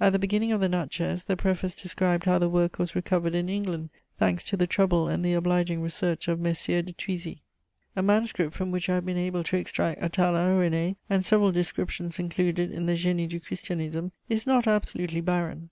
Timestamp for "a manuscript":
7.94-8.54